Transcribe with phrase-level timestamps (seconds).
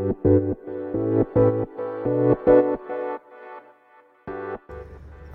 [0.00, 0.02] お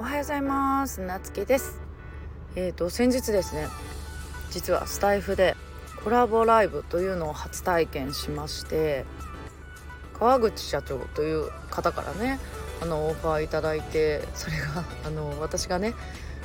[0.02, 1.02] はようございます。
[1.02, 1.80] なつけです。
[2.56, 3.68] えっ、ー、と先日ですね
[4.50, 5.56] 実はスタイフで
[6.04, 9.06] コラボライブというのを初体験しまして
[10.18, 12.40] 川口社長という方からね
[12.82, 15.94] あのオファーいただいてそれがあの私がね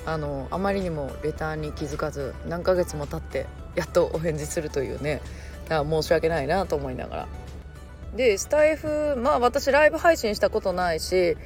[0.05, 3.47] あのあまりにもレターに気づかず何ヶ月も経って
[3.77, 5.23] やっとお返事するというね
[5.71, 7.29] だから申し訳ないなと思いながら
[8.17, 11.37] でスタイフまあ私ライブ配信したことないし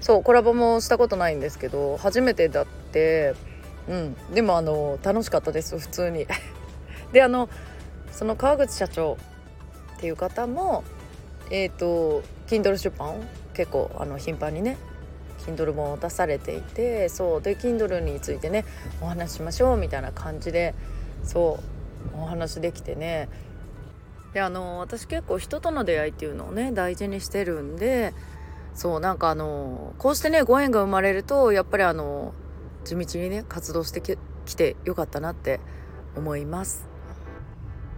[0.00, 3.34] そうコラボもしたことないんですけど初めてだって
[3.88, 4.16] うん。
[4.32, 6.26] でもあの楽しかったです普通に。
[7.12, 7.48] であの
[8.12, 9.16] その川口社長
[9.96, 10.84] っていう方も
[11.50, 14.78] えっ、ー、と Kindle 出版を結構あの頻繁にね
[15.46, 17.42] Kindle 本を出されていてそう。
[17.42, 18.64] で Kindle についてね
[19.00, 20.74] お話ししましょうみたいな感じで
[21.24, 21.58] そ
[22.14, 23.28] うお話できてね。
[24.32, 28.14] であの私結構人との出会いっていうのをね大事にしてるんで
[28.74, 32.32] そうなんかあのこうしてねご縁が生まれるとやっぱりあの
[32.84, 35.60] 地道にね活動してきてよかったなって
[36.16, 36.88] 思います。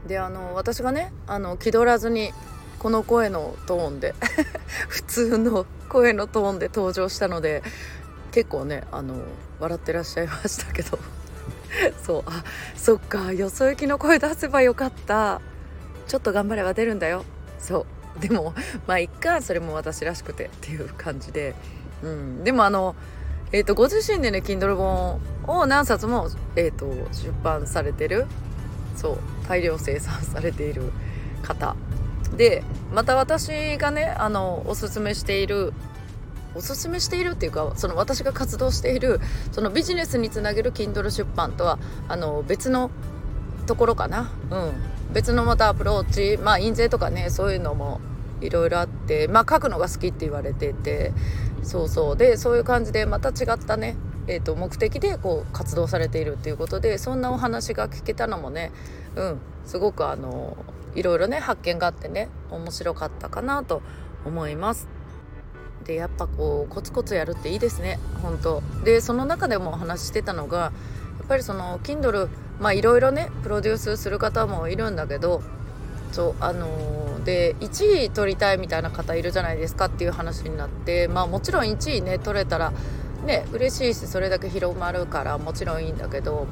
[0.07, 2.33] であの私がねあの気取らずに
[2.79, 4.15] この声のトーンで
[4.89, 7.63] 普通の声のトーンで登場したので
[8.33, 9.15] 結構ねあの
[9.61, 10.99] 笑ってらっしゃいましたけど
[12.03, 12.43] そうあ
[12.75, 15.41] そっかよそ行きの声出せばよかった
[16.07, 17.25] ちょっと頑張れば出るんだよ。
[17.59, 17.87] そ
[18.19, 18.21] う。
[18.21, 18.55] でも
[18.87, 21.55] まあいっかそれも私らしくてっていう感じで、
[22.03, 22.95] うん、でもあの
[23.55, 28.27] えーと、ご自身でね Kindle 本を何冊も、えーと、出版されてる
[28.97, 30.91] そう大量生産されている
[31.43, 31.77] 方。
[32.37, 32.65] で
[32.95, 35.75] また私がねあのおすすめしている
[36.55, 39.21] おすすめしているっていうかその私が活動している
[39.53, 42.91] そのビジネスにつなげる Kindle 出版とはあの別の
[43.67, 44.73] ところかな、うん、
[45.13, 48.01] 別のまたアプローチまあ印税とかねそういうのも
[48.41, 51.13] いろいろあってまあ書くのが好きって言われてて
[51.63, 53.97] そうそうでそういう感じでまた違ったね
[54.29, 58.71] えーと、目的でこう活動されているっていうことでそんなお話が聞けたのもね
[59.17, 60.57] うんすごくあの
[60.95, 63.83] いろいろね発見があってね面白かったかなと
[64.25, 64.89] 思います。
[65.85, 70.73] でやっぱこうコツコツやるっていいですね本当でその中でもお話してたのがや
[71.25, 72.29] っぱりその Kindle
[72.61, 75.43] まあいろいろねプロデュースする方もいるんだけど
[76.13, 82.73] そうあのー、で1位取りたいみたいな方いるじゃないですかっていう話になってまあもちろん1位ね取れたら
[83.25, 86.47] ね嬉しいしそれだけ広まるからもちろんいいんだけど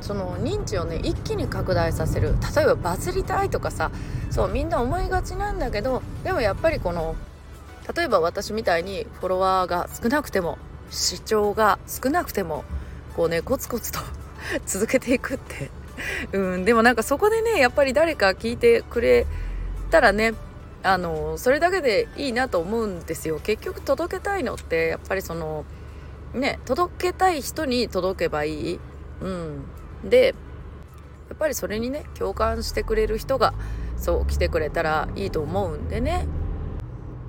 [0.00, 2.34] その認知をね一気に拡大させる。
[2.54, 3.90] 例えばバズりたいとかさ
[4.30, 7.16] そうみんな思いがちなんだけどでもやっぱりこの
[7.94, 10.58] 例えば私みたいにフォロワーが少なくても
[10.90, 12.64] 視聴が少なくても
[13.16, 14.00] こうねコツコツと
[14.66, 15.70] 続けていくって。
[16.32, 16.64] うん。
[16.64, 19.26] でもなんかそこでねやっぱり誰か聞いてくれ
[19.90, 20.34] たらね
[20.82, 23.40] あのそれだけでいいなと思うんですよ。
[23.42, 25.64] 結局届けたいのってやっぱりその
[26.32, 28.80] ね届けたい人に届けばいい、
[29.20, 29.64] うん、
[30.04, 30.34] で
[31.28, 33.52] やっぱりそれにね共感してくれる人が
[33.96, 36.26] そう来てくれたらいいと思うんでね。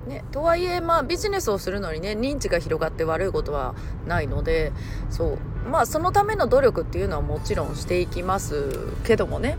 [0.06, 3.74] ね、とはいえまあビジネスをするのにね認知が広がって悪いことは
[4.06, 4.72] ないので
[5.10, 5.38] そう。
[5.68, 9.56] まあそのための努力っていうのはもちろんしていきますけどもね。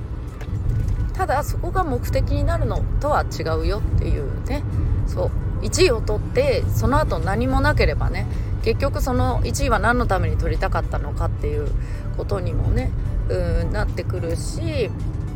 [1.13, 4.63] ただそこが目的になるのとは違うよっていうね。
[5.07, 5.31] そう。
[5.61, 8.25] 1位を取ってその後何もなければね
[8.63, 11.69] 結局その1位は何のために取りたかったのかっていう
[12.15, 12.91] ことにもね
[13.27, 14.89] うんなってくるし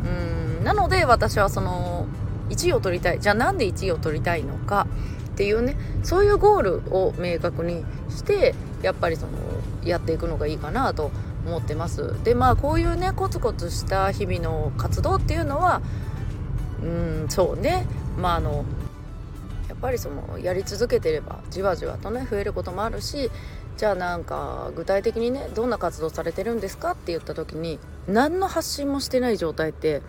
[0.05, 2.07] うんなので私はその
[2.49, 3.19] 1位を取りたい。
[3.19, 4.87] じゃあなんで1位を取りたいのか
[5.33, 5.75] っていうね。
[6.03, 9.31] そういうゴールを明確にしてやっぱりその
[9.83, 11.11] やっていくのがいいかなと
[11.45, 12.13] 思ってます。
[12.23, 15.81] でまあこういうねコツコツした日々の活動っていうのは
[16.83, 17.85] うんそうね。
[18.17, 18.65] まああの
[19.69, 23.31] やっぱりそのやり続けてればじわじわとね増えることもあるし
[23.75, 30.01] じゃあなんか具体的にねどんな活動されてるんですかって言った時に何の発信もしてない状態って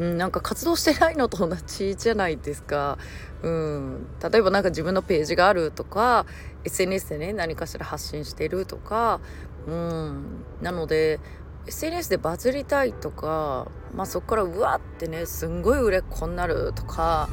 [0.00, 2.96] うん、なんか活動してないのと同じじゃないですか。
[3.42, 6.24] うん、例えば何か自分のページがあるとか
[6.64, 9.20] SNS でね何かしら発信してるとか、
[9.66, 11.20] うん、なので
[11.66, 17.28] SNS でバズりたいとか、まあ、そこからうわってねすんごい売れっ子になるとか、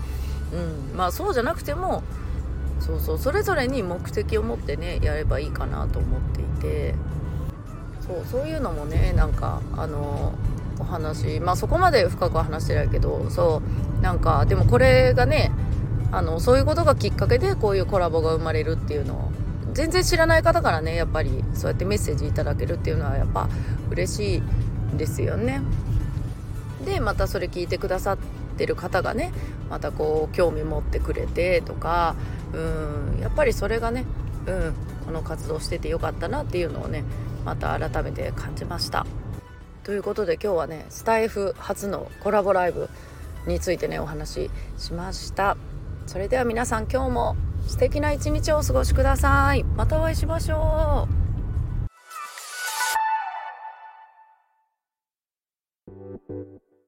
[0.54, 2.04] うん、まあそうじゃなくても
[2.82, 6.96] そうそうそれぞれに目的を持ってねやればいいかなと思っていて。
[8.08, 10.34] そうそういうのもねなんかあの
[10.80, 13.62] お話まあそこまで深く話してないけどそ
[14.00, 15.52] うなんかでもこれがね
[16.12, 19.32] あのそういうことがきっかけでこういうコラボが生まれるっていうのを
[19.74, 23.50] 全然知らない方からねやっぱりそうやってメッセージいただけるっていうのはやっぱ
[23.92, 25.62] 嬉しいですよね。
[26.86, 28.18] でまたそれ聞いてくださっ
[28.58, 29.32] てる方がね
[29.70, 32.16] またこう興味持ってくれてとか
[32.54, 34.06] うんやっぱりそれがね、
[34.46, 34.74] うん、
[35.06, 37.04] この活動しててよかったなっていうのをね
[37.46, 39.06] また改めて感じました。
[39.88, 42.90] ということで今日はねスタイフ初のコラボライブ
[43.48, 45.56] についてねお話ししました。
[46.08, 47.38] それでは皆さん今日も
[47.68, 49.64] 素敵な一日をお過ごしください。
[49.64, 51.17] またお会いしましょう。